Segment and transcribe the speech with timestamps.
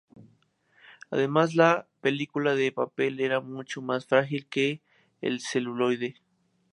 [1.11, 4.81] Además, la película de papel era mucho más frágil que
[5.21, 6.15] el celuloide.